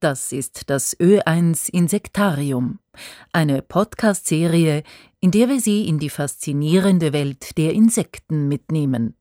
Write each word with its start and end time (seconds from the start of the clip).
Das 0.00 0.32
ist 0.32 0.70
das 0.70 0.98
Ö1 0.98 1.68
Insektarium, 1.68 2.78
eine 3.34 3.60
Podcast-Serie, 3.60 4.82
in 5.20 5.30
der 5.30 5.50
wir 5.50 5.60
Sie 5.60 5.86
in 5.86 5.98
die 5.98 6.08
faszinierende 6.08 7.12
Welt 7.12 7.58
der 7.58 7.74
Insekten 7.74 8.48
mitnehmen. 8.48 9.14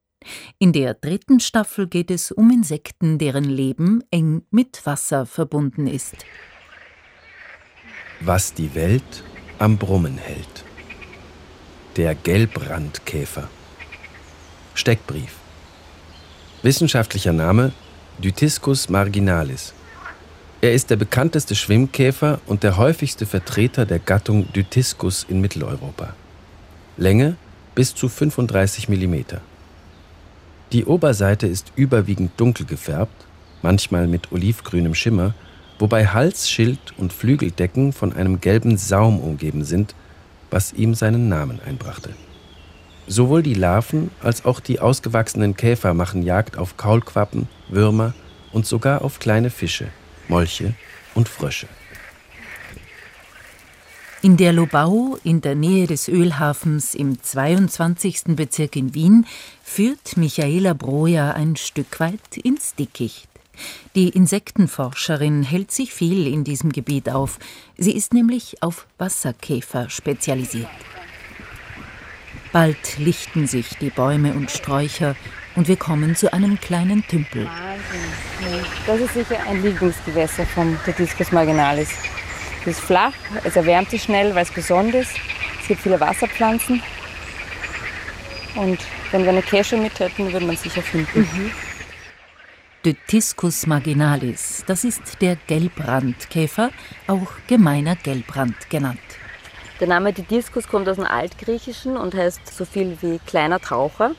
In 0.57 0.71
der 0.71 0.93
dritten 0.93 1.41
Staffel 1.41 1.87
geht 1.87 2.09
es 2.09 2.31
um 2.31 2.49
Insekten, 2.49 3.17
deren 3.17 3.43
Leben 3.43 4.05
eng 4.09 4.43
mit 4.51 4.85
Wasser 4.85 5.25
verbunden 5.25 5.85
ist. 5.85 6.15
Was 8.21 8.53
die 8.53 8.73
Welt 8.73 9.25
am 9.57 9.77
Brummen 9.77 10.17
hält. 10.17 10.63
Der 11.97 12.15
Gelbrandkäfer. 12.15 13.49
Steckbrief. 14.75 15.35
Wissenschaftlicher 16.63 17.33
Name 17.33 17.73
Dytiscus 18.19 18.87
marginalis. 18.87 19.73
Er 20.61 20.73
ist 20.73 20.89
der 20.89 20.97
bekannteste 20.97 21.55
Schwimmkäfer 21.55 22.41
und 22.45 22.63
der 22.63 22.75
häufigste 22.75 23.25
Vertreter 23.25 23.85
der 23.85 23.99
Gattung 23.99 24.51
Dytiscus 24.51 25.25
in 25.29 25.39
Mitteleuropa. 25.39 26.13
Länge 26.97 27.37
bis 27.75 27.95
zu 27.95 28.09
35 28.09 28.89
mm. 28.89 29.15
Die 30.73 30.83
Oberseite 30.83 31.47
ist 31.47 31.71
überwiegend 31.77 32.31
dunkel 32.35 32.65
gefärbt, 32.65 33.25
manchmal 33.61 34.07
mit 34.07 34.33
olivgrünem 34.33 34.95
Schimmer, 34.95 35.33
wobei 35.79 36.07
Hals, 36.07 36.49
Schild 36.49 36.93
und 36.97 37.13
Flügeldecken 37.13 37.93
von 37.93 38.11
einem 38.11 38.41
gelben 38.41 38.77
Saum 38.77 39.21
umgeben 39.21 39.63
sind, 39.63 39.95
was 40.51 40.73
ihm 40.73 40.93
seinen 40.93 41.29
Namen 41.29 41.61
einbrachte. 41.65 42.09
Sowohl 43.07 43.43
die 43.43 43.53
Larven 43.53 44.11
als 44.21 44.43
auch 44.43 44.59
die 44.59 44.81
ausgewachsenen 44.81 45.55
Käfer 45.55 45.93
machen 45.93 46.21
Jagd 46.21 46.57
auf 46.57 46.75
Kaulquappen, 46.75 47.47
Würmer 47.69 48.13
und 48.51 48.65
sogar 48.65 49.05
auf 49.05 49.19
kleine 49.19 49.51
Fische. 49.51 49.87
Molche 50.29 50.73
und 51.15 51.27
Frösche. 51.27 51.67
In 54.21 54.35
der 54.35 54.51
Lobau 54.51 55.17
in 55.23 55.41
der 55.41 55.55
Nähe 55.55 55.87
des 55.87 56.07
Ölhafens 56.07 56.93
im 56.93 57.21
22. 57.21 58.35
Bezirk 58.35 58.75
in 58.75 58.93
Wien 58.93 59.25
führt 59.63 60.17
Michaela 60.17 60.73
Broja 60.73 61.31
ein 61.31 61.55
Stück 61.55 61.99
weit 61.99 62.37
ins 62.37 62.75
Dickicht. 62.75 63.29
Die 63.95 64.09
Insektenforscherin 64.09 65.43
hält 65.43 65.71
sich 65.71 65.93
viel 65.93 66.27
in 66.27 66.43
diesem 66.43 66.71
Gebiet 66.71 67.09
auf. 67.09 67.39
Sie 67.77 67.93
ist 67.93 68.13
nämlich 68.13 68.61
auf 68.61 68.87
Wasserkäfer 68.97 69.89
spezialisiert. 69.89 70.67
Bald 72.51 72.97
lichten 72.97 73.47
sich 73.47 73.77
die 73.79 73.89
Bäume 73.89 74.33
und 74.33 74.51
Sträucher 74.51 75.15
und 75.59 75.67
wir 75.67 75.75
kommen 75.75 76.15
zu 76.15 76.31
einem 76.31 76.57
kleinen 76.57 77.05
Tümpel. 77.05 77.45
Das 78.87 79.01
ist 79.01 79.13
sicher 79.13 79.35
ein 79.45 79.61
Lieblingsgewässer 79.61 80.45
vom 80.45 80.79
Tadiscus 80.85 81.33
marginalis. 81.33 81.89
Es 82.61 82.67
ist 82.67 82.79
flach, 82.79 83.11
es 83.43 83.57
erwärmt 83.57 83.89
sich 83.89 84.03
schnell, 84.03 84.33
weil 84.33 84.43
es 84.43 84.53
gesund 84.53 84.95
ist. 84.95 85.11
Es 85.61 85.67
gibt 85.67 85.81
viele 85.81 85.99
Wasserpflanzen. 85.99 86.81
Und 88.55 88.79
wenn 89.11 89.23
wir 89.23 89.31
eine 89.31 89.41
Kesche 89.41 89.75
mit 89.75 89.99
hätten, 89.99 90.31
würde 90.31 90.45
man 90.45 90.55
sicher 90.55 90.81
finden. 90.81 91.19
Mhm. 91.19 91.51
Dytiscus 92.85 93.67
marginalis, 93.67 94.63
das 94.65 94.85
ist 94.85 95.21
der 95.21 95.35
Gelbrandkäfer, 95.35 96.69
auch 97.07 97.33
gemeiner 97.47 97.97
Gelbrand 97.97 98.69
genannt. 98.69 99.01
Der 99.81 99.89
Name 99.89 100.13
Didiscus 100.13 100.69
kommt 100.69 100.87
aus 100.87 100.95
dem 100.95 101.05
Altgriechischen 101.05 101.97
und 101.97 102.15
heißt 102.15 102.47
so 102.47 102.63
viel 102.63 102.97
wie 103.01 103.19
kleiner 103.25 103.59
Taucher. 103.59 104.11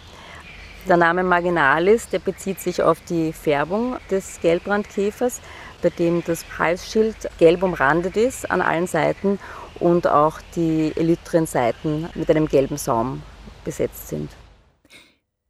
Der 0.89 0.97
Name 0.97 1.23
Marginalis, 1.23 2.09
der 2.09 2.21
bezieht 2.21 2.59
sich 2.59 2.83
auf 2.83 3.01
die 3.03 3.33
Färbung 3.33 3.97
des 4.11 4.41
Gelbrandkäfers, 4.41 5.41
bei 5.83 5.91
dem 5.91 6.25
das 6.25 6.45
Halsschild 6.59 7.17
gelb 7.39 7.63
umrandet 7.63 8.17
ist 8.17 8.51
an 8.51 8.61
allen 8.61 8.87
Seiten 8.87 9.39
und 9.79 10.07
auch 10.07 10.41
die 10.57 10.93
Elytrenseiten 10.97 12.09
mit 12.15 12.31
einem 12.31 12.47
gelben 12.47 12.77
Saum 12.77 13.23
besetzt 13.65 14.09
sind. 14.09 14.31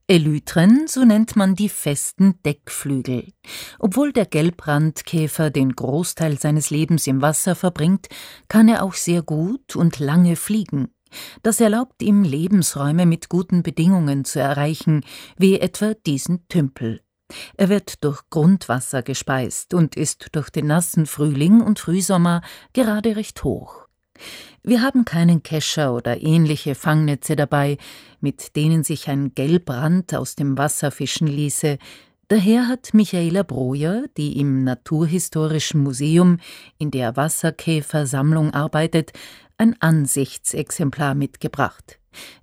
Elytren, 0.09 0.89
so 0.89 1.05
nennt 1.05 1.37
man 1.37 1.55
die 1.55 1.69
festen 1.69 2.35
Deckflügel. 2.45 3.33
Obwohl 3.79 4.13
der 4.13 4.27
Gelbrandkäfer 4.27 5.51
den 5.51 5.71
Großteil 5.77 6.37
seines 6.37 6.71
Lebens 6.71 7.07
im 7.07 7.23
Wasser 7.23 7.55
verbringt, 7.55 8.09
kann 8.49 8.69
er 8.69 8.83
auch 8.83 8.95
sehr 8.95 9.23
gut 9.23 9.77
und 9.77 10.01
lange 10.01 10.35
fliegen. 10.35 10.89
Das 11.43 11.61
erlaubt 11.61 12.03
ihm, 12.03 12.23
Lebensräume 12.23 13.07
mit 13.07 13.29
guten 13.29 13.63
Bedingungen 13.63 14.25
zu 14.25 14.41
erreichen, 14.41 15.05
wie 15.37 15.61
etwa 15.61 15.95
diesen 15.95 16.47
Tümpel. 16.49 17.01
Er 17.57 17.69
wird 17.69 18.03
durch 18.05 18.23
Grundwasser 18.31 19.03
gespeist 19.03 19.75
und 19.75 19.97
ist 19.97 20.29
durch 20.33 20.51
den 20.51 20.67
nassen 20.67 21.07
Frühling 21.07 21.61
und 21.61 21.79
Frühsommer 21.79 22.43
gerade 22.73 23.17
recht 23.17 23.45
hoch. 23.45 23.87
Wir 24.63 24.83
haben 24.83 25.05
keinen 25.05 25.43
Kescher 25.43 25.95
oder 25.95 26.21
ähnliche 26.23 26.75
Fangnetze 26.75 27.37
dabei, 27.37 27.79
mit 28.21 28.57
denen 28.57 28.85
sich 28.85 29.09
ein 29.09 29.35
Gelbrand 29.35 30.15
aus 30.15 30.35
dem 30.35 30.59
Wasser 30.59 30.91
fischen 30.91 31.27
ließe, 31.27 31.79
Daher 32.31 32.69
hat 32.69 32.95
Michaela 32.95 33.43
Brojer, 33.43 34.05
die 34.17 34.39
im 34.39 34.63
Naturhistorischen 34.63 35.83
Museum 35.83 36.39
in 36.79 36.93
der 36.93 37.17
Wasserkäfersammlung 37.17 38.55
arbeitet, 38.55 39.11
ein 39.61 39.77
Ansichtsexemplar 39.81 41.15
mitgebracht. 41.15 41.99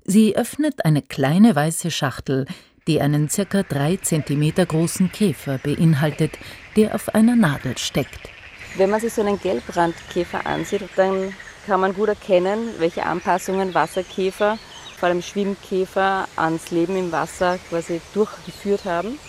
Sie 0.06 0.38
öffnet 0.38 0.86
eine 0.86 1.02
kleine 1.02 1.56
weiße 1.56 1.92
Schachtel, 1.92 2.46
die 2.86 3.02
einen 3.02 3.28
circa 3.28 3.64
drei 3.64 3.98
Zentimeter 3.98 4.66
großen 4.66 5.12
Käfer 5.12 5.58
beinhaltet, 5.58 6.38
der 6.78 6.96
auf 6.96 7.14
einer 7.14 7.36
Nadel 7.36 7.78
steckt. 7.78 8.30
Wenn 8.78 8.92
man 8.92 9.02
sich 9.02 9.14
so 9.14 9.22
einen 9.22 9.42
Gelbrandkäfer 9.42 10.46
ansieht, 10.46 10.84
dann 10.96 11.34
kann 11.66 11.82
man 11.82 11.94
gut 11.94 12.10
erkennen, 12.10 12.70
welche 12.78 13.04
Anpassungen 13.04 13.74
Wasserkäfer, 13.74 14.58
vor 14.98 15.10
allem 15.10 15.22
Schwimmkäfer, 15.22 16.28
ans 16.36 16.72
Leben 16.72 16.96
im 16.96 17.12
Wasser 17.12 17.58
quasi 17.70 18.00
durchgeführt 18.14 18.86
haben. 18.86 19.20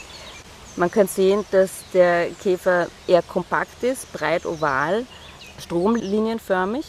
Man 0.76 0.91
kann 0.91 1.09
sehen, 1.09 1.44
dass 1.50 1.70
der 1.93 2.28
Käfer 2.41 2.87
eher 3.09 3.22
kompakt 3.22 3.82
ist, 3.82 4.12
breit 4.12 4.47
oval, 4.47 5.05
stromlinienförmig 5.59 6.84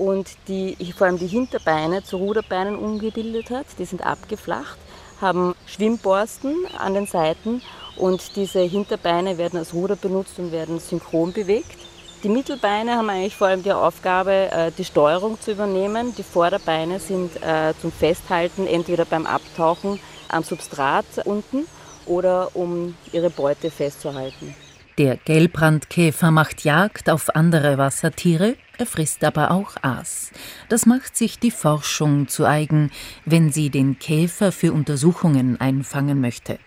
und 0.00 0.30
die, 0.48 0.76
vor 0.96 1.06
allem 1.06 1.18
die 1.18 1.26
Hinterbeine 1.26 2.02
zu 2.02 2.16
Ruderbeinen 2.16 2.74
umgebildet 2.74 3.50
hat. 3.50 3.66
Die 3.78 3.84
sind 3.84 4.04
abgeflacht, 4.04 4.78
haben 5.20 5.54
Schwimmborsten 5.66 6.56
an 6.78 6.94
den 6.94 7.06
Seiten 7.06 7.60
und 7.96 8.34
diese 8.36 8.60
Hinterbeine 8.60 9.36
werden 9.36 9.58
als 9.58 9.74
Ruder 9.74 9.96
benutzt 9.96 10.38
und 10.38 10.52
werden 10.52 10.80
synchron 10.80 11.34
bewegt. 11.34 11.76
Die 12.22 12.30
Mittelbeine 12.30 12.96
haben 12.96 13.10
eigentlich 13.10 13.36
vor 13.36 13.48
allem 13.48 13.62
die 13.62 13.72
Aufgabe, 13.72 14.50
äh, 14.50 14.72
die 14.76 14.84
Steuerung 14.84 15.38
zu 15.38 15.52
übernehmen. 15.52 16.14
Die 16.16 16.22
Vorderbeine 16.22 16.98
sind 16.98 17.36
äh, 17.42 17.74
zum 17.80 17.92
Festhalten 17.92 18.66
entweder 18.66 19.04
beim 19.04 19.26
Abtauchen 19.26 20.00
am 20.28 20.42
Substrat 20.42 21.04
unten 21.24 21.66
oder 22.06 22.50
um 22.54 22.94
ihre 23.12 23.30
Beute 23.30 23.70
festzuhalten. 23.70 24.54
Der 25.00 25.16
Gelbrandkäfer 25.16 26.30
macht 26.30 26.62
Jagd 26.62 27.08
auf 27.08 27.34
andere 27.34 27.78
Wassertiere, 27.78 28.56
er 28.76 28.84
frisst 28.84 29.24
aber 29.24 29.50
auch 29.50 29.76
Aas. 29.80 30.30
Das 30.68 30.84
macht 30.84 31.16
sich 31.16 31.38
die 31.38 31.50
Forschung 31.50 32.28
zu 32.28 32.44
eigen, 32.44 32.90
wenn 33.24 33.50
sie 33.50 33.70
den 33.70 33.98
Käfer 33.98 34.52
für 34.52 34.74
Untersuchungen 34.74 35.58
einfangen 35.58 36.20
möchte. 36.20 36.58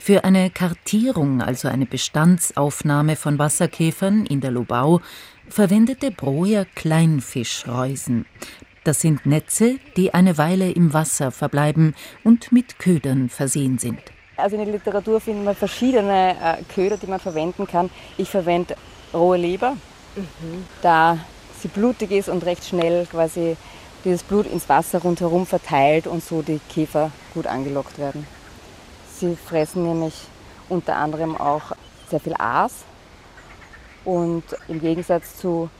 Für 0.00 0.24
eine 0.24 0.50
Kartierung, 0.50 1.40
also 1.40 1.68
eine 1.68 1.86
Bestandsaufnahme 1.86 3.14
von 3.14 3.38
Wasserkäfern 3.38 4.26
in 4.26 4.40
der 4.40 4.50
Lobau, 4.50 5.00
verwendete 5.48 6.10
Broja 6.10 6.64
Kleinfischreusen. 6.74 8.26
Das 8.82 9.00
sind 9.00 9.26
Netze, 9.26 9.78
die 9.96 10.12
eine 10.12 10.38
Weile 10.38 10.72
im 10.72 10.92
Wasser 10.92 11.30
verbleiben 11.30 11.94
und 12.24 12.50
mit 12.50 12.80
Ködern 12.80 13.28
versehen 13.28 13.78
sind. 13.78 14.15
Also 14.36 14.56
in 14.56 14.64
der 14.64 14.72
Literatur 14.72 15.20
finden 15.20 15.44
wir 15.44 15.54
verschiedene 15.54 16.32
äh, 16.32 16.62
Köder, 16.74 16.98
die 16.98 17.06
man 17.06 17.20
verwenden 17.20 17.66
kann. 17.66 17.90
Ich 18.18 18.28
verwende 18.28 18.76
rohe 19.14 19.38
Leber, 19.38 19.76
mhm. 20.14 20.66
da 20.82 21.18
sie 21.60 21.68
blutig 21.68 22.10
ist 22.10 22.28
und 22.28 22.44
recht 22.44 22.64
schnell 22.64 23.06
quasi 23.06 23.56
dieses 24.04 24.22
Blut 24.22 24.46
ins 24.46 24.68
Wasser 24.68 25.00
rundherum 25.00 25.46
verteilt 25.46 26.06
und 26.06 26.22
so 26.22 26.42
die 26.42 26.60
Käfer 26.68 27.10
gut 27.34 27.46
angelockt 27.46 27.98
werden. 27.98 28.26
Sie 29.18 29.36
fressen 29.36 29.84
nämlich 29.84 30.14
unter 30.68 30.96
anderem 30.96 31.36
auch 31.36 31.72
sehr 32.10 32.20
viel 32.20 32.34
Aas 32.38 32.72
und 34.04 34.44
im 34.68 34.80
Gegensatz 34.80 35.36
zu 35.38 35.70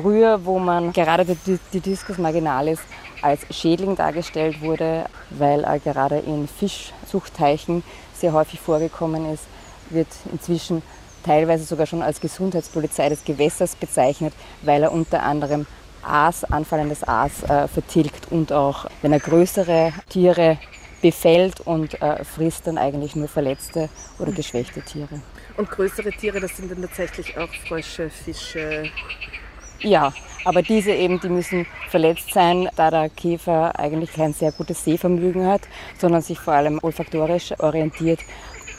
früher, 0.00 0.44
wo 0.44 0.58
man 0.58 0.92
gerade 0.92 1.24
die, 1.24 1.58
die 1.72 1.80
Discus 1.80 2.18
marginalis 2.18 2.78
als 3.22 3.40
Schädling 3.50 3.96
dargestellt 3.96 4.60
wurde, 4.60 5.06
weil 5.30 5.64
er 5.64 5.78
gerade 5.78 6.18
in 6.18 6.46
Fischzuchtteichen 6.46 7.82
sehr 8.14 8.32
häufig 8.32 8.60
vorgekommen 8.60 9.32
ist, 9.32 9.44
wird 9.90 10.08
inzwischen 10.32 10.82
teilweise 11.24 11.64
sogar 11.64 11.86
schon 11.86 12.02
als 12.02 12.20
Gesundheitspolizei 12.20 13.08
des 13.08 13.24
Gewässers 13.24 13.74
bezeichnet, 13.74 14.32
weil 14.62 14.84
er 14.84 14.92
unter 14.92 15.22
anderem 15.22 15.66
Aas, 16.02 16.44
anfallendes 16.44 17.02
Aas 17.02 17.42
äh, 17.42 17.66
vertilgt 17.66 18.30
und 18.30 18.52
auch, 18.52 18.86
wenn 19.02 19.12
er 19.12 19.20
größere 19.20 19.92
Tiere 20.08 20.58
befällt 21.02 21.60
und 21.60 22.00
äh, 22.00 22.24
frisst, 22.24 22.66
dann 22.66 22.78
eigentlich 22.78 23.16
nur 23.16 23.28
verletzte 23.28 23.88
oder 24.18 24.32
geschwächte 24.32 24.80
Tiere. 24.82 25.20
Und 25.56 25.70
größere 25.70 26.10
Tiere, 26.10 26.40
das 26.40 26.56
sind 26.56 26.70
dann 26.70 26.82
tatsächlich 26.82 27.36
auch 27.36 27.52
Frösche, 27.66 28.10
Fische. 28.10 28.90
Ja, 29.80 30.12
aber 30.44 30.62
diese 30.62 30.92
eben, 30.92 31.20
die 31.20 31.28
müssen 31.28 31.66
verletzt 31.88 32.32
sein, 32.32 32.68
da 32.76 32.90
der 32.90 33.08
Käfer 33.10 33.78
eigentlich 33.78 34.12
kein 34.12 34.32
sehr 34.32 34.50
gutes 34.50 34.84
Sehvermögen 34.84 35.46
hat, 35.46 35.62
sondern 35.98 36.22
sich 36.22 36.38
vor 36.38 36.54
allem 36.54 36.80
olfaktorisch 36.82 37.52
orientiert 37.58 38.20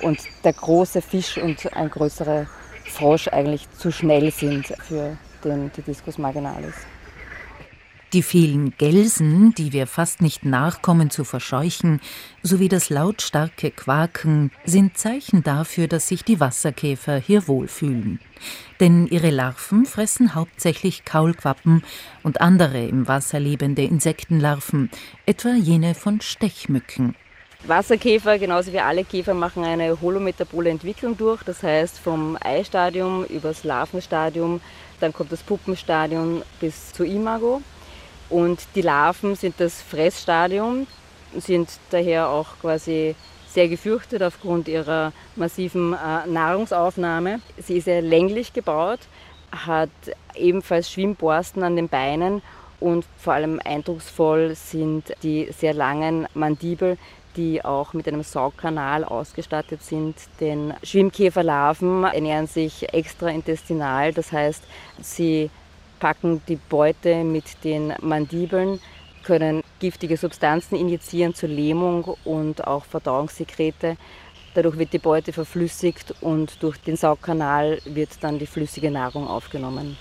und 0.02 0.20
der 0.44 0.54
große 0.54 1.02
Fisch 1.02 1.38
und 1.38 1.72
ein 1.74 1.90
größerer 1.90 2.48
Frosch 2.86 3.28
eigentlich 3.30 3.70
zu 3.72 3.92
schnell 3.92 4.32
sind 4.32 4.68
für 4.88 5.18
den 5.44 5.72
Didiscus 5.72 6.18
marginalis. 6.18 6.76
Die 8.12 8.24
vielen 8.24 8.76
Gelsen, 8.76 9.54
die 9.54 9.72
wir 9.72 9.86
fast 9.86 10.20
nicht 10.24 10.44
nachkommen 10.44 11.12
zu 11.12 11.24
verscheuchen, 11.24 12.02
sowie 12.42 12.68
das 12.68 12.90
lautstarke 12.90 13.70
Quaken 13.70 14.50
sind 14.66 14.98
Zeichen 14.98 15.44
dafür, 15.44 15.88
dass 15.88 16.08
sich 16.08 16.24
die 16.24 16.40
Wasserkäfer 16.40 17.18
hier 17.18 17.48
wohlfühlen. 17.48 18.20
Denn 18.80 19.06
ihre 19.06 19.30
Larven 19.30 19.86
fressen 19.86 20.34
hauptsächlich 20.34 21.06
Kaulquappen 21.06 21.84
und 22.24 22.42
andere 22.42 22.84
im 22.84 23.08
Wasser 23.08 23.40
lebende 23.40 23.84
Insektenlarven, 23.84 24.90
etwa 25.28 25.54
jene 25.54 25.94
von 25.94 26.20
Stechmücken. 26.20 27.16
Wasserkäfer, 27.66 28.40
genauso 28.40 28.74
wie 28.74 28.80
alle 28.80 29.04
Käfer, 29.04 29.36
machen 29.36 29.64
eine 29.64 30.02
holometabole 30.02 30.72
Entwicklung 30.72 31.16
durch. 31.16 31.44
Das 31.44 31.62
heißt, 31.62 32.00
vom 32.00 32.38
Eistadium 32.42 33.24
übers 33.26 33.64
Larvenstadium, 33.64 34.62
dann 35.00 35.14
kommt 35.14 35.32
das 35.32 35.44
Puppenstadium 35.44 36.42
bis 36.60 36.92
zur 36.92 37.06
Imago. 37.06 37.62
Und 38.30 38.60
die 38.76 38.82
Larven 38.82 39.36
sind 39.36 39.56
das 39.60 39.82
Fressstadium, 39.82 40.88
sind 41.38 41.70
daher 41.90 42.30
auch 42.30 42.48
quasi 42.62 43.16
sehr 43.50 43.68
gefürchtet 43.68 44.22
aufgrund 44.22 44.68
ihrer 44.68 45.12
massiven 45.36 45.94
äh, 45.94 46.28
Nahrungsaufnahme. 46.28 47.42
Sie 47.58 47.78
ist 47.78 47.86
sehr 47.86 48.02
länglich 48.02 48.54
gebaut, 48.54 49.00
hat 49.52 49.90
ebenfalls 50.36 50.92
Schwimmborsten 50.92 51.64
an 51.64 51.76
den 51.76 51.90
Beinen 51.90 52.44
und 52.80 53.06
vor 53.18 53.34
allem 53.34 53.60
eindrucksvoll 53.64 54.56
sind 54.56 55.14
die 55.24 55.50
sehr 55.52 55.74
langen 55.74 56.28
Mandibel, 56.34 56.98
die 57.36 57.64
auch 57.64 57.94
mit 57.94 58.08
einem 58.08 58.24
Saugkanal 58.24 59.04
ausgestattet 59.04 59.82
sind. 59.82 60.16
Denn 60.40 60.74
Schwimmkäferlarven 60.84 62.04
ernähren 62.04 62.48
sich 62.48 62.94
extraintestinal, 62.94 64.14
das 64.14 64.32
heißt, 64.32 64.64
sie 65.02 65.50
packen 66.00 66.42
die 66.48 66.56
Beute 66.56 67.24
mit 67.24 67.64
den 67.64 67.94
Mandibeln, 68.02 68.80
können 69.24 69.62
giftige 69.80 70.18
Substanzen 70.18 70.76
injizieren 70.76 71.36
zur 71.36 71.50
Lähmung 71.50 72.16
und 72.24 72.66
auch 72.66 72.86
Verdauungssekrete. 72.86 73.98
Dadurch 74.56 74.78
wird 74.78 74.94
die 74.94 75.00
Beute 75.00 75.34
verflüssigt 75.34 76.16
und 76.22 76.64
durch 76.64 76.78
den 76.78 76.96
Saugkanal 76.96 77.80
wird 77.86 78.24
dann 78.24 78.40
die 78.40 78.48
flüssige 78.48 78.90
Nahrung 78.90 79.28
aufgenommen. 79.28 79.98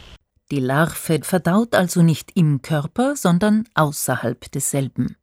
Die 0.50 0.60
Larve 0.60 1.20
verdaut 1.24 1.74
also 1.74 2.02
nicht 2.02 2.34
im 2.34 2.62
Körper, 2.62 3.16
sondern 3.16 3.64
außerhalb 3.74 4.50
desselben. 4.50 5.17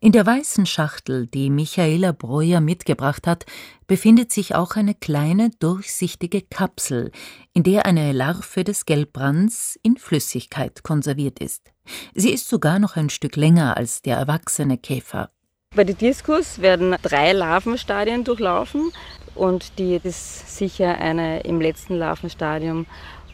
In 0.00 0.12
der 0.12 0.26
weißen 0.26 0.66
Schachtel, 0.66 1.26
die 1.26 1.50
Michaela 1.50 2.12
Breuer 2.12 2.60
mitgebracht 2.60 3.26
hat, 3.26 3.46
befindet 3.86 4.32
sich 4.32 4.54
auch 4.54 4.76
eine 4.76 4.94
kleine 4.94 5.50
durchsichtige 5.58 6.42
Kapsel, 6.42 7.10
in 7.52 7.62
der 7.62 7.86
eine 7.86 8.12
Larve 8.12 8.64
des 8.64 8.86
Gelbbrands 8.86 9.78
in 9.82 9.96
Flüssigkeit 9.96 10.82
konserviert 10.82 11.38
ist. 11.38 11.72
Sie 12.14 12.30
ist 12.30 12.48
sogar 12.48 12.78
noch 12.78 12.96
ein 12.96 13.10
Stück 13.10 13.36
länger 13.36 13.76
als 13.76 14.02
der 14.02 14.16
erwachsene 14.16 14.78
Käfer. 14.78 15.30
Bei 15.74 15.84
den 15.84 15.96
Diskus 15.96 16.60
werden 16.60 16.96
drei 17.02 17.32
Larvenstadien 17.32 18.24
durchlaufen 18.24 18.92
und 19.36 19.78
die 19.78 20.00
ist 20.02 20.56
sicher 20.56 20.98
eine 20.98 21.40
im 21.40 21.60
letzten 21.60 21.94
Larvenstadium 21.94 22.86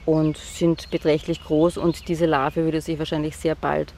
und 0.04 0.36
sind 0.36 0.90
beträchtlich 0.90 1.42
groß 1.42 1.78
und 1.78 2.08
diese 2.08 2.26
Larve 2.26 2.64
würde 2.64 2.80
sich 2.80 2.98
wahrscheinlich 2.98 3.36
sehr 3.36 3.54
bald 3.54 3.94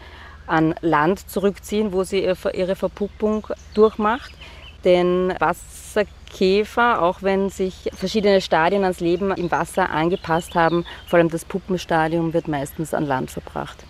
an 0.48 0.74
Land 0.80 1.28
zurückziehen, 1.30 1.92
wo 1.92 2.04
sie 2.04 2.20
ihre 2.20 2.76
Verpuppung 2.76 3.46
durchmacht. 3.74 4.32
Denn 4.84 5.34
Wasserkäfer, 5.38 7.02
auch 7.02 7.22
wenn 7.22 7.50
sich 7.50 7.90
verschiedene 7.94 8.40
Stadien 8.40 8.84
ans 8.84 9.00
Leben 9.00 9.32
im 9.32 9.50
Wasser 9.50 9.90
angepasst 9.90 10.54
haben, 10.54 10.84
vor 11.06 11.18
allem 11.18 11.30
das 11.30 11.44
Puppenstadium 11.44 12.32
wird 12.32 12.48
meistens 12.48 12.94
an 12.94 13.06
Land 13.06 13.30
verbracht. 13.30 13.84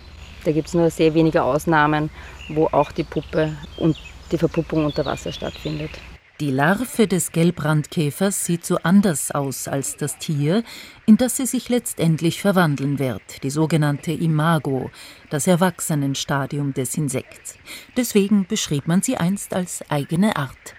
Da 0.45 0.51
gibt 0.51 0.67
es 0.67 0.73
nur 0.73 0.89
sehr 0.89 1.13
wenige 1.13 1.43
Ausnahmen, 1.43 2.09
wo 2.49 2.67
auch 2.67 2.91
die 2.91 3.03
Puppe 3.03 3.55
und 3.77 3.97
die 4.31 4.37
Verpuppung 4.37 4.85
unter 4.85 5.05
Wasser 5.05 5.31
stattfindet. 5.31 5.91
Die 6.39 6.51
Larve 6.51 7.05
des 7.05 7.33
Gelbrandkäfers 7.33 8.45
sieht 8.45 8.65
so 8.65 8.77
anders 8.83 9.29
aus 9.31 9.67
als 9.67 9.97
das 9.97 10.17
Tier, 10.19 10.63
in 11.05 11.17
das 11.17 11.35
sie 11.35 11.45
sich 11.45 11.67
letztendlich 11.67 12.39
verwandeln 12.39 12.97
wird, 12.97 13.43
die 13.43 13.49
sogenannte 13.49 14.13
Imago, 14.13 14.89
das 15.29 15.47
Erwachsenenstadium 15.47 16.73
des 16.73 16.95
Insekts. 16.95 17.55
Deswegen 17.97 18.47
beschrieb 18.47 18.87
man 18.87 19.01
sie 19.01 19.17
einst 19.17 19.53
als 19.53 19.83
eigene 19.89 20.37
Art. 20.37 20.75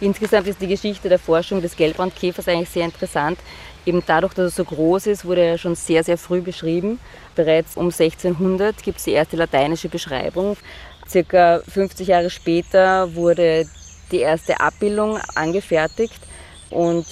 Insgesamt 0.00 0.46
ist 0.46 0.60
die 0.60 0.68
Geschichte 0.68 1.08
der 1.08 1.18
Forschung 1.18 1.60
des 1.60 1.74
Gelbrandkäfers 1.74 2.46
eigentlich 2.46 2.70
sehr 2.70 2.84
interessant. 2.84 3.40
Eben 3.84 4.04
dadurch, 4.06 4.34
dass 4.34 4.52
er 4.52 4.64
so 4.64 4.64
groß 4.64 5.08
ist, 5.08 5.24
wurde 5.24 5.40
er 5.40 5.58
schon 5.58 5.74
sehr, 5.74 6.04
sehr 6.04 6.18
früh 6.18 6.40
beschrieben. 6.40 7.00
Bereits 7.34 7.76
um 7.76 7.86
1600 7.86 8.80
gibt 8.80 8.98
es 8.98 9.04
die 9.04 9.12
erste 9.12 9.36
lateinische 9.36 9.88
Beschreibung. 9.88 10.56
Circa 11.08 11.62
50 11.68 12.06
Jahre 12.06 12.30
später 12.30 13.12
wurde 13.16 13.66
die 14.10 14.18
erste 14.20 14.60
Abbildung 14.60 15.18
angefertigt. 15.34 16.20
Und 16.70 17.06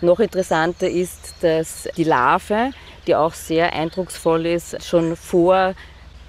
noch 0.00 0.20
interessanter 0.20 0.88
ist, 0.88 1.36
dass 1.40 1.88
die 1.96 2.04
Larve, 2.04 2.70
die 3.06 3.14
auch 3.14 3.34
sehr 3.34 3.72
eindrucksvoll 3.72 4.46
ist, 4.46 4.82
schon 4.84 5.16
vor 5.16 5.74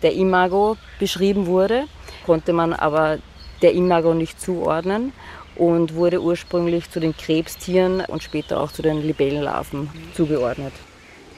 der 0.02 0.14
Imago 0.14 0.78
beschrieben 1.00 1.46
wurde, 1.46 1.86
konnte 2.26 2.54
man 2.54 2.74
aber 2.74 3.20
der 3.62 3.74
Imago 3.74 4.14
nicht 4.14 4.40
zuordnen 4.40 5.14
und 5.56 5.96
wurde 5.96 6.22
ursprünglich 6.22 6.90
zu 6.92 7.00
den 7.00 7.16
Krebstieren 7.16 8.02
und 8.02 8.22
später 8.22 8.60
auch 8.60 8.72
zu 8.72 8.82
den 8.82 9.02
Libellenlarven 9.02 9.90
zugeordnet. 10.14 10.74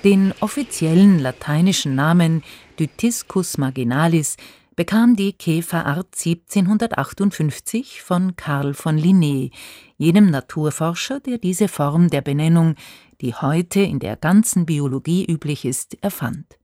Den 0.03 0.33
offiziellen 0.39 1.19
lateinischen 1.19 1.95
Namen 1.95 2.43
Dytiscus 2.79 3.57
marginalis 3.57 4.37
bekam 4.77 5.15
die 5.15 5.33
Käferart 5.33 6.13
1758 6.13 8.03
von 8.03 8.35
Karl 8.35 8.75
von 8.75 8.95
Linné, 8.95 9.51
jenem 9.97 10.29
Naturforscher, 10.29 11.19
der 11.19 11.39
diese 11.39 11.67
Form 11.67 12.11
der 12.11 12.21
Benennung, 12.21 12.75
die 13.19 13.33
heute 13.33 13.81
in 13.81 13.97
der 13.97 14.15
ganzen 14.15 14.67
Biologie 14.67 15.25
üblich 15.25 15.65
ist, 15.65 15.97
erfand. 16.01 16.59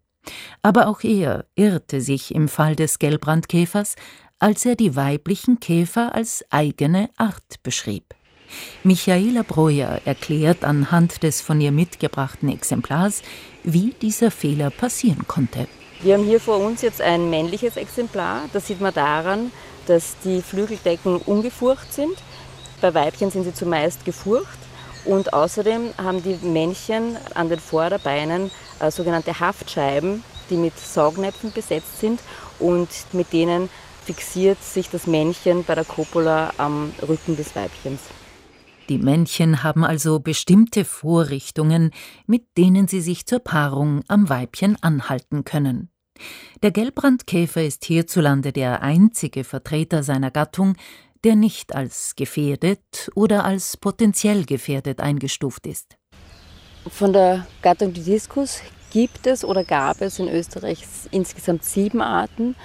Aber 0.61 0.88
auch 0.88 1.04
er 1.04 1.47
irrte 1.56 2.02
sich 2.02 2.35
im 2.35 2.47
Fall 2.49 2.76
des 2.76 2.99
Gelbrandkäfers, 2.99 3.95
als 4.38 4.64
er 4.64 4.76
die 4.76 4.95
weiblichen 4.95 5.59
Käfer 5.59 6.14
als 6.14 6.45
eigene 6.52 7.09
Art 7.18 7.64
beschrieb. 7.64 8.14
Michaela 8.83 9.42
Breuer 9.42 10.02
erklärt 10.06 10.64
anhand 10.64 11.23
des 11.23 11.42
von 11.42 11.59
ihr 11.59 11.71
mitgebrachten 11.71 12.49
Exemplars, 12.49 13.23
wie 13.64 13.95
dieser 13.99 14.30
Fehler 14.30 14.69
passieren 14.69 15.28
konnte. 15.28 15.68
Wir 16.04 16.16
haben 16.16 16.26
hier 16.26 16.42
vor 16.42 16.57
uns 16.57 16.81
jetzt 16.81 17.02
ein 17.02 17.30
männliches 17.30 17.78
Exemplar. 17.78 18.42
Das 18.52 18.68
sieht 18.68 18.81
man 18.81 18.94
daran, 18.94 19.54
dass 19.88 20.18
die 20.26 20.42
Flügeldecken 20.42 21.16
ungefurcht 21.16 21.94
sind. 21.94 22.18
Bei 22.81 22.94
Weibchen 22.94 23.31
sind 23.31 23.45
sie 23.45 23.54
zumeist 23.54 24.04
gefurcht. 24.04 24.60
Und 25.06 25.31
außerdem 25.31 25.94
haben 25.98 26.22
die 26.22 26.45
Männchen 26.45 27.16
an 27.36 27.48
den 27.48 27.60
Vorderbeinen 27.60 28.52
äh, 28.81 28.92
sogenannte 28.92 29.40
Haftscheiben, 29.40 30.26
die 30.50 30.57
mit 30.57 30.78
Saugnäpfen 30.78 31.54
besetzt 31.54 32.02
sind 32.02 32.19
und 32.60 32.90
mit 33.14 33.31
denen 33.31 33.69
fixiert 34.04 34.62
sich 34.62 34.90
das 34.90 35.07
Männchen 35.07 35.64
bei 35.64 35.76
der 35.76 35.86
Copula 35.86 36.52
am 36.57 36.94
Rücken 37.02 37.38
des 37.38 37.56
Weibchens. 37.56 38.02
Die 38.90 38.98
Männchen 38.98 39.64
haben 39.64 39.86
also 39.86 40.19
bestimmte 40.19 40.83
Vorrichtungen, 40.83 41.92
mit 42.28 42.57
denen 42.57 42.90
sie 42.90 43.00
sich 43.00 43.26
zur 43.26 43.40
Paarung 43.40 44.02
am 44.10 44.28
Weibchen 44.28 44.78
anhalten 44.81 45.45
können. 45.45 45.93
Der 46.61 46.71
Gelbrandkäfer 46.71 47.63
ist 47.63 47.85
hierzulande 47.85 48.51
der 48.51 48.81
einzige 48.81 49.44
Vertreter 49.44 50.03
seiner 50.03 50.31
Gattung, 50.31 50.75
der 51.23 51.35
nicht 51.35 51.75
als 51.75 52.15
gefährdet 52.15 53.09
oder 53.15 53.45
als 53.45 53.77
potenziell 53.77 54.45
gefährdet 54.45 54.99
eingestuft 54.99 55.68
ist. 55.68 55.97
Von 56.87 57.13
der 57.13 57.47
Gattung 57.61 57.94
Didiscus 57.94 58.61
gibt 58.92 59.25
es 59.25 59.45
oder 59.45 59.63
gab 59.63 60.01
es 60.01 60.19
in 60.19 60.27
Österreich 60.27 60.83
insgesamt 61.11 61.63
sieben 61.63 62.01
Arten 62.01 62.56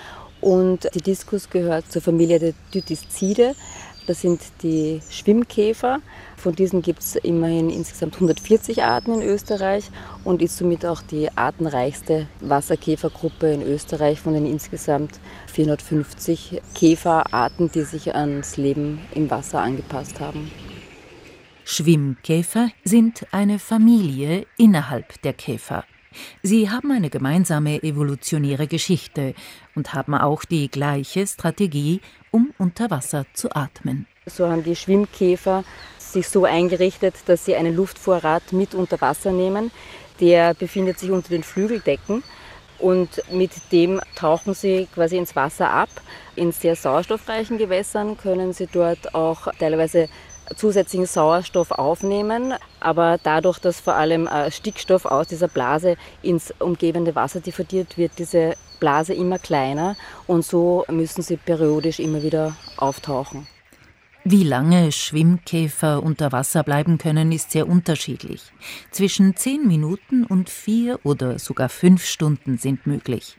und 0.41 0.89
Didiscus 0.95 1.51
gehört 1.51 1.91
zur 1.91 2.03
Familie 2.03 2.39
der 2.39 2.55
Dytiscide. 2.75 3.55
Das 4.09 4.23
sind 4.23 4.41
die 4.63 5.03
Schwimmkäfer. 5.11 6.01
Von 6.39 6.55
diesen 6.55 6.81
gibt 6.81 7.01
es 7.01 7.17
immerhin 7.17 7.69
insgesamt 7.69 8.15
140 8.15 8.83
Arten 8.83 9.13
in 9.13 9.23
Österreich 9.23 9.91
und 10.25 10.41
ist 10.41 10.57
somit 10.57 10.87
auch 10.87 11.03
die 11.03 11.29
artenreichste 11.37 12.27
Wasserkäfergruppe 12.41 13.53
in 13.53 13.61
Österreich 13.61 14.19
von 14.19 14.33
den 14.33 14.47
insgesamt 14.47 15.21
450 15.53 16.63
Käferarten, 16.75 17.71
die 17.71 17.83
sich 17.83 18.15
ans 18.15 18.57
Leben 18.57 19.03
im 19.15 19.31
Wasser 19.31 19.61
angepasst 19.61 20.21
haben. 20.21 20.51
Schwimmkäfer 21.65 22.71
sind 22.85 23.27
eine 23.31 23.59
Familie 23.59 24.47
innerhalb 24.57 25.21
der 25.21 25.35
Käfer. 25.35 25.85
Sie 26.43 26.71
haben 26.71 26.91
eine 26.93 27.11
gemeinsame 27.11 27.83
evolutionäre 27.83 28.67
Geschichte 28.67 29.35
und 29.75 29.95
haben 29.95 30.15
auch 30.15 30.45
die 30.45 30.71
gleiche 30.71 31.27
Strategie, 31.27 32.01
um 32.31 32.53
unter 32.59 32.91
Wasser 32.91 33.27
zu 33.35 33.55
atmen. 33.55 34.07
So 34.27 34.49
haben 34.49 34.63
die 34.63 34.77
Schwimmkäfer 34.77 35.65
sich 35.99 36.29
so 36.29 36.45
eingerichtet, 36.45 37.15
dass 37.27 37.45
sie 37.45 37.57
einen 37.57 37.75
Luftvorrat 37.77 38.53
mit 38.53 38.75
unter 38.75 39.01
Wasser 39.01 39.33
nehmen. 39.33 39.71
Der 40.21 40.55
befindet 40.55 40.99
sich 40.99 41.11
unter 41.11 41.29
den 41.31 41.43
Flügeldecken 41.43 42.23
und 42.79 43.23
mit 43.33 43.51
dem 43.73 44.01
tauchen 44.15 44.55
sie 44.55 44.89
quasi 44.95 45.17
ins 45.17 45.35
Wasser 45.37 45.71
ab. 45.71 45.91
In 46.37 46.53
sehr 46.53 46.77
sauerstoffreichen 46.77 47.59
Gewässern 47.59 48.17
können 48.17 48.53
sie 48.53 48.67
dort 48.67 49.15
auch 49.15 49.49
teilweise 49.59 50.09
zusätzlichen 50.57 51.07
Sauerstoff 51.07 51.71
aufnehmen, 51.71 52.55
aber 52.81 53.19
dadurch, 53.23 53.59
dass 53.59 53.81
vor 53.81 53.95
allem 53.95 54.27
äh, 54.27 54.51
Stickstoff 54.51 55.05
aus 55.05 55.29
dieser 55.29 55.49
Blase 55.49 55.97
ins 56.23 56.53
umgebende 56.59 57.15
Wasser 57.15 57.41
diffundiert 57.41 57.99
wird, 57.99 58.13
diese 58.19 58.55
Blase 58.81 59.15
immer 59.15 59.39
kleiner 59.39 59.97
und 60.27 60.45
so 60.45 60.85
müssen 60.89 61.23
sie 61.23 61.37
periodisch 61.37 61.99
immer 61.99 62.23
wieder 62.23 62.57
auftauchen. 62.77 63.47
Wie 64.25 64.45
lange 64.45 64.93
Schwimmkäfer 64.93 66.03
unter 66.03 66.33
Wasser 66.33 66.63
bleiben 66.63 66.99
können, 66.99 67.33
ist 67.33 67.53
sehr 67.53 67.67
unterschiedlich. 67.67 68.43
Zwischen 68.91 69.37
zehn 69.37 69.67
Minuten 69.67 70.25
und 70.25 70.51
vier 70.51 71.01
oder 71.03 71.39
sogar 71.39 71.71
fünf 71.71 72.05
Stunden 72.05 72.59
sind 72.59 72.87
möglich. 72.87 73.39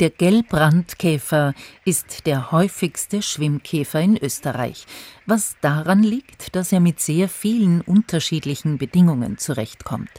Der 0.00 0.10
Gelbrandkäfer 0.10 1.54
ist 1.84 2.26
der 2.26 2.52
häufigste 2.52 3.20
Schwimmkäfer 3.20 4.00
in 4.00 4.16
Österreich, 4.16 4.86
was 5.26 5.56
daran 5.60 6.04
liegt, 6.04 6.54
dass 6.54 6.70
er 6.70 6.78
mit 6.78 7.00
sehr 7.00 7.28
vielen 7.28 7.80
unterschiedlichen 7.80 8.78
Bedingungen 8.78 9.38
zurechtkommt. 9.38 10.10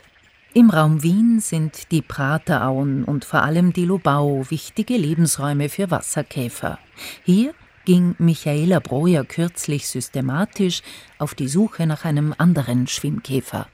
Im 0.53 0.69
Raum 0.69 1.01
Wien 1.01 1.39
sind 1.39 1.91
die 1.91 2.01
Praterauen 2.01 3.05
und 3.05 3.23
vor 3.23 3.43
allem 3.43 3.71
die 3.71 3.85
Lobau 3.85 4.45
wichtige 4.49 4.97
Lebensräume 4.97 5.69
für 5.69 5.89
Wasserkäfer. 5.89 6.77
Hier 7.23 7.53
ging 7.85 8.15
Michaela 8.17 8.79
Breuer 8.79 9.23
kürzlich 9.23 9.87
systematisch 9.87 10.81
auf 11.19 11.35
die 11.35 11.47
Suche 11.47 11.87
nach 11.87 12.03
einem 12.03 12.35
anderen 12.37 12.87
Schwimmkäfer. 12.87 13.67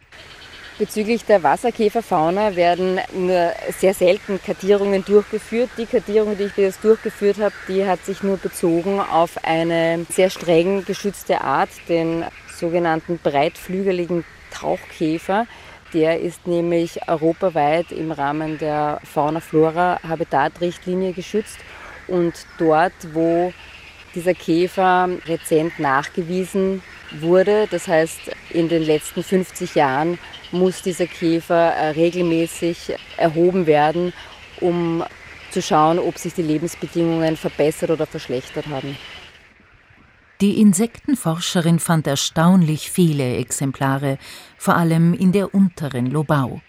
Bezüglich 0.78 1.24
der 1.24 1.42
Wasserkäferfauna 1.42 2.58
werden 2.58 3.00
nur 3.14 3.54
sehr 3.80 3.94
selten 3.94 4.42
Kartierungen 4.46 5.06
durchgeführt. 5.06 5.70
Die 5.78 5.86
Kartierung, 5.86 6.38
die 6.38 6.44
ich 6.44 6.58
jetzt 6.58 6.84
durchgeführt 6.84 7.40
habe, 7.40 7.56
die 7.70 7.86
hat 7.86 8.04
sich 8.04 8.24
nur 8.24 8.36
bezogen 8.36 9.00
auf 9.00 9.42
eine 9.46 10.06
sehr 10.10 10.30
streng 10.30 10.84
geschützte 10.84 11.40
Art, 11.40 11.70
den 11.88 12.26
sogenannten 12.54 13.20
breitflügeligen 13.20 14.26
Tauchkäfer. 14.52 15.48
Der 15.94 16.20
ist 16.20 16.46
nämlich 16.46 17.08
europaweit 17.08 17.94
im 17.94 18.12
Rahmen 18.12 18.58
der 18.58 19.00
Fauna-Flora-Habitat-Richtlinie 19.06 21.14
geschützt. 21.14 21.60
Und 22.10 22.34
dort, 22.58 22.92
wo 23.14 23.54
dieser 24.14 24.34
Käfer 24.34 25.08
rezent 25.26 25.80
nachgewiesen 25.80 26.84
wurde. 27.22 27.68
Das 27.70 27.88
heißt, 27.88 28.20
in 28.52 28.70
den 28.70 28.84
letzten 28.84 29.24
50 29.24 29.76
Jahren 29.76 30.18
muss 30.52 30.82
dieser 30.82 31.08
Käfer 31.08 31.74
äh, 31.74 31.90
regelmäßig 31.90 32.94
erhoben 33.18 33.68
werden, 33.68 34.14
um 34.62 35.04
zu 35.52 35.62
schauen, 35.62 36.00
ob 36.00 36.18
sich 36.18 36.34
die 36.34 36.42
Lebensbedingungen 36.42 37.38
verbessert 37.38 37.90
oder 37.90 38.06
verschlechtert 38.06 38.68
haben. 38.68 38.98
Die 40.42 40.60
Insektenforscherin 40.60 41.80
fand 41.80 42.08
erstaunlich 42.08 42.92
viele 42.92 43.38
Exemplare, 43.38 44.18
vor 44.58 44.76
allem 44.76 45.14
in 45.14 45.32
der 45.32 45.56
unteren 45.56 46.08
Lobau. 46.08 46.60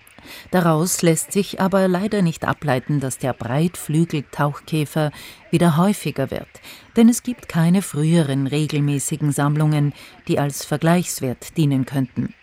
Daraus 0.51 1.03
lässt 1.03 1.33
sich 1.33 1.61
aber 1.61 1.89
leider 1.89 2.23
nicht 2.23 2.45
ableiten, 2.45 3.01
dass 3.01 3.19
der 3.19 3.33
Breitflügeltauchkäfer 3.33 5.13
wieder 5.51 5.77
häufiger 5.77 6.31
wird, 6.31 6.49
denn 6.97 7.09
es 7.09 7.23
gibt 7.23 7.49
keine 7.49 7.83
früheren 7.83 8.47
regelmäßigen 8.47 9.33
Sammlungen, 9.33 9.93
die 10.29 10.39
als 10.39 10.65
Vergleichswert 10.65 11.57
dienen 11.57 11.87
könnten. 11.87 12.35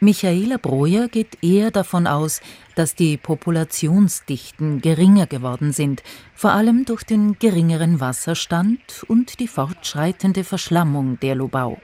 Michaela 0.00 0.58
Breuer 0.58 1.08
geht 1.08 1.42
eher 1.42 1.70
davon 1.70 2.06
aus, 2.06 2.40
dass 2.74 2.94
die 2.94 3.16
Populationsdichten 3.16 4.80
geringer 4.80 5.26
geworden 5.26 5.72
sind, 5.72 6.02
vor 6.34 6.52
allem 6.52 6.84
durch 6.84 7.04
den 7.04 7.38
geringeren 7.38 8.00
Wasserstand 8.00 9.04
und 9.08 9.40
die 9.40 9.48
fortschreitende 9.48 10.44
Verschlammung 10.44 11.18
der 11.20 11.34
Lobau. 11.34 11.78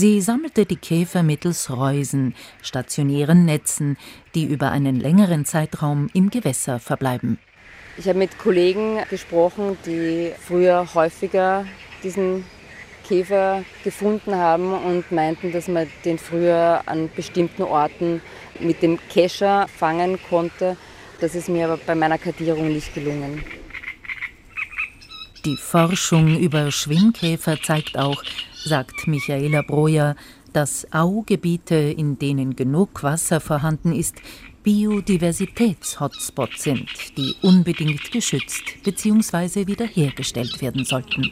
Sie 0.00 0.22
sammelte 0.22 0.64
die 0.64 0.76
Käfer 0.76 1.22
mittels 1.22 1.68
Reusen, 1.68 2.34
stationären 2.62 3.44
Netzen, 3.44 3.98
die 4.34 4.44
über 4.44 4.70
einen 4.70 4.98
längeren 4.98 5.44
Zeitraum 5.44 6.08
im 6.14 6.30
Gewässer 6.30 6.80
verbleiben. 6.80 7.38
Ich 7.98 8.08
habe 8.08 8.18
mit 8.18 8.38
Kollegen 8.38 9.00
gesprochen, 9.10 9.76
die 9.84 10.32
früher 10.40 10.88
häufiger 10.94 11.66
diesen 12.02 12.46
Käfer 13.06 13.62
gefunden 13.84 14.36
haben 14.36 14.72
und 14.72 15.12
meinten, 15.12 15.52
dass 15.52 15.68
man 15.68 15.86
den 16.06 16.16
früher 16.16 16.80
an 16.86 17.10
bestimmten 17.14 17.64
Orten 17.64 18.22
mit 18.58 18.80
dem 18.80 18.98
Kescher 19.10 19.68
fangen 19.68 20.18
konnte. 20.30 20.78
Das 21.20 21.34
ist 21.34 21.50
mir 21.50 21.66
aber 21.66 21.76
bei 21.76 21.94
meiner 21.94 22.16
Kartierung 22.16 22.68
nicht 22.68 22.94
gelungen. 22.94 23.44
Die 25.44 25.58
Forschung 25.58 26.38
über 26.38 26.70
Schwimmkäfer 26.70 27.60
zeigt 27.60 27.98
auch, 27.98 28.22
sagt 28.64 29.06
Michaela 29.06 29.62
Breuer, 29.62 30.16
dass 30.52 30.86
Augebiete, 30.92 31.74
in 31.74 32.18
denen 32.18 32.56
genug 32.56 33.02
Wasser 33.02 33.40
vorhanden 33.40 33.92
ist, 33.92 34.16
Biodiversitäts-Hotspots 34.62 36.62
sind, 36.62 36.88
die 37.16 37.34
unbedingt 37.40 38.10
geschützt 38.10 38.62
bzw. 38.84 39.66
wiederhergestellt 39.66 40.60
werden 40.60 40.84
sollten. 40.84 41.30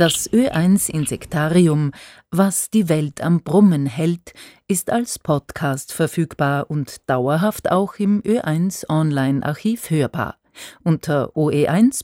Das 0.00 0.32
Ö1 0.32 0.88
Insektarium, 0.88 1.92
was 2.30 2.70
die 2.70 2.88
Welt 2.88 3.20
am 3.20 3.42
Brummen 3.42 3.84
hält, 3.84 4.32
ist 4.66 4.88
als 4.88 5.18
Podcast 5.18 5.92
verfügbar 5.92 6.70
und 6.70 7.02
dauerhaft 7.06 7.70
auch 7.70 7.96
im 7.96 8.22
Ö1 8.22 8.88
Online-Archiv 8.88 9.90
hörbar 9.90 10.38
unter 10.84 11.36
oe1.orf.at 11.36 11.98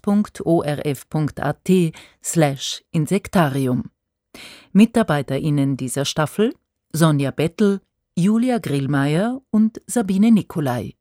slash 2.23 2.85
Insektarium. 2.91 3.85
MitarbeiterInnen 4.73 5.79
dieser 5.79 6.05
Staffel 6.05 6.53
Sonja 6.93 7.31
Bettel, 7.31 7.81
Julia 8.15 8.59
Grillmeier 8.59 9.41
und 9.51 9.81
Sabine 9.87 10.31
Nikolai. 10.33 10.93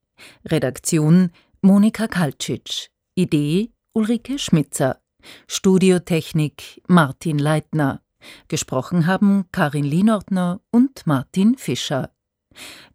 Redaktion 0.45 1.31
Monika 1.59 2.07
Kaltschitsch. 2.07 2.87
Idee 3.15 3.73
Ulrike 3.91 4.39
Schmitzer. 4.39 5.01
Studiotechnik 5.47 6.81
Martin 6.87 7.39
Leitner. 7.39 8.01
Gesprochen 8.47 9.07
haben 9.07 9.45
Karin 9.51 9.85
Lienortner 9.85 10.61
und 10.71 11.05
Martin 11.05 11.57
Fischer. 11.57 12.11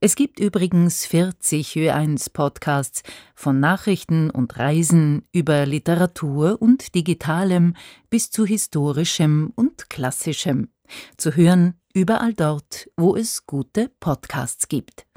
Es 0.00 0.16
gibt 0.16 0.40
übrigens 0.40 1.04
40 1.06 1.76
Ö1 1.76 2.32
Podcasts 2.32 3.02
von 3.34 3.60
Nachrichten 3.60 4.30
und 4.30 4.58
Reisen 4.58 5.26
über 5.32 5.66
Literatur 5.66 6.60
und 6.60 6.94
Digitalem 6.94 7.74
bis 8.08 8.30
zu 8.30 8.46
historischem 8.46 9.52
und 9.54 9.90
klassischem. 9.90 10.68
Zu 11.16 11.36
hören 11.36 11.74
überall 11.94 12.34
dort, 12.34 12.88
wo 12.96 13.16
es 13.16 13.46
gute 13.46 13.90
Podcasts 14.00 14.68
gibt. 14.68 15.09